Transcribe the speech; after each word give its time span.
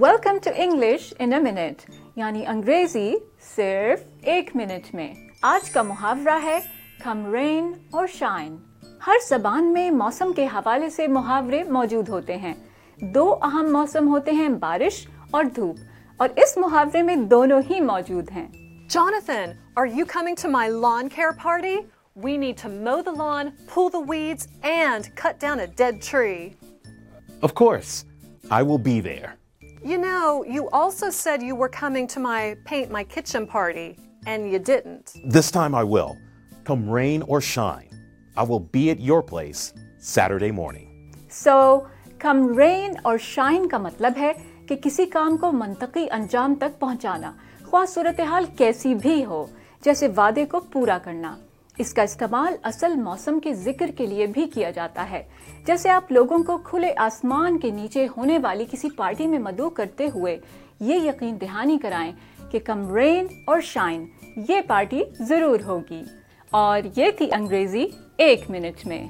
Welcome 0.00 0.38
to 0.44 0.50
English 0.54 1.12
in 1.18 1.32
a 1.32 1.38
minute 1.40 1.82
یعنی 2.16 2.44
انگریزی 2.46 3.12
صرف 3.54 4.00
ایک 4.22 4.50
منٹ 4.56 4.94
میں 4.94 5.12
آج 5.42 5.70
کا 5.70 5.82
محاورہ 5.82 6.38
ہے 6.42 6.58
کم 7.04 7.24
رین 7.34 7.72
اور 7.92 8.06
شائن 8.14 8.56
ہر 9.06 9.18
زبان 9.28 9.72
میں 9.72 9.90
موسم 9.90 10.32
کے 10.36 10.46
حوالے 10.54 10.88
سے 10.90 11.06
محاورے 11.06 11.62
موجود 11.68 12.08
ہوتے 12.08 12.36
ہیں 12.36 12.54
دو 13.14 13.26
اہم 13.42 13.72
موسم 13.72 14.08
ہوتے 14.08 14.30
ہیں 14.30 14.48
بارش 14.60 15.06
اور 15.30 15.44
دھوپ 15.56 15.78
اور 16.16 16.28
اس 16.36 16.56
محاورے 16.56 17.02
میں 17.02 17.16
دونوں 17.30 17.60
ہی 17.70 17.80
موجود 17.80 18.30
ہیں 18.36 18.46
Jonathan, 18.88 19.56
are 19.76 19.86
you 19.88 20.04
coming 20.06 20.36
to 20.36 20.48
my 20.48 20.68
lawn 20.68 21.08
care 21.08 21.32
party? 21.34 21.76
We 22.16 22.36
need 22.36 22.58
to 22.58 22.68
mow 22.68 22.98
the 23.02 23.12
lawn, 23.12 23.54
pull 23.66 23.88
the 23.90 24.00
weeds, 24.00 24.46
and 24.62 25.08
cut 25.16 25.40
down 25.40 25.60
a 25.60 25.66
dead 25.68 26.02
tree. 26.02 26.54
Of 27.42 27.54
course, 27.54 28.04
I 28.50 28.62
will 28.62 28.78
be 28.80 29.00
there. 29.02 29.30
You 29.84 29.98
know, 29.98 30.44
you 30.48 30.70
also 30.70 31.10
said 31.10 31.42
you 31.42 31.54
were 31.54 31.68
coming 31.68 32.06
to 32.06 32.18
my 32.18 32.56
paint 32.64 32.90
my 32.90 33.04
kitchen 33.04 33.46
party, 33.46 33.98
and 34.26 34.50
you 34.50 34.58
didn't. 34.58 35.12
This 35.26 35.50
time 35.50 35.74
I 35.74 35.84
will. 35.84 36.16
Come 36.64 36.88
rain 36.88 37.20
or 37.20 37.42
shine, 37.42 37.90
I 38.34 38.44
will 38.44 38.60
be 38.60 38.88
at 38.88 38.98
your 38.98 39.22
place 39.22 39.74
Saturday 39.98 40.50
morning. 40.50 40.88
سو 41.30 41.58
کم 42.18 42.46
رین 42.58 42.94
اور 43.02 43.18
shine 43.18 43.68
کا 43.68 43.78
مطلب 43.78 44.16
ہے 44.16 44.32
کہ 44.68 44.76
کسی 44.82 45.06
کام 45.12 45.36
کو 45.36 45.52
منطقی 45.52 46.06
انجام 46.12 46.54
تک 46.60 46.78
پہنچانا 46.80 47.32
خواہ 47.70 47.84
صورتحال 47.94 48.44
کیسی 48.58 48.94
بھی 49.02 49.24
ہو 49.24 49.44
جیسے 49.84 50.08
وعدے 50.16 50.44
کو 50.50 50.60
پورا 50.72 50.98
کرنا 51.04 51.36
اس 51.78 51.94
کا 51.94 52.02
استعمال 52.02 52.54
اصل 52.62 52.94
موسم 52.94 53.40
کے 53.40 53.54
ذکر 53.54 53.90
کے 53.96 54.06
لیے 54.06 54.26
بھی 54.26 54.46
کیا 54.46 54.70
جاتا 54.70 55.10
ہے۔ 55.10 55.22
جیسے 55.66 55.90
آپ 55.90 56.12
لوگوں 56.12 56.38
کو 56.38 56.58
کھلے 56.58 56.92
آسمان 56.96 57.58
کے 57.58 57.70
نیچے 57.70 58.06
ہونے 58.16 58.38
والی 58.38 58.64
کسی 58.70 58.88
پارٹی 58.96 59.26
میں 59.26 59.38
مدعو 59.38 59.70
کرتے 59.70 60.06
ہوئے 60.14 60.38
یہ 60.80 60.94
یقین 60.94 61.40
دہانی 61.40 61.78
کرائیں 61.78 62.12
کہ 62.50 62.58
کم 62.58 62.94
رین 62.94 63.26
اور 63.46 63.60
شائن 63.60 64.04
یہ 64.48 64.60
پارٹی 64.60 65.02
ضرور 65.20 65.60
ہوگی۔ 65.66 66.02
اور 66.50 66.80
یہ 66.96 67.10
تھی 67.10 67.28
انگریزی 67.32 67.86
ایک 68.16 68.50
منٹ 68.50 68.86
میں۔ 68.86 69.06